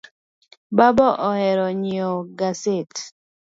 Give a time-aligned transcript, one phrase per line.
[0.77, 2.93] Baba ohero nyieo gaset